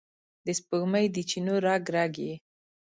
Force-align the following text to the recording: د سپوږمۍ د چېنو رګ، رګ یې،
د 0.45 0.47
سپوږمۍ 0.59 1.05
د 1.15 1.17
چېنو 1.29 1.55
رګ، 1.65 1.83
رګ 1.95 2.13
یې، 2.25 2.33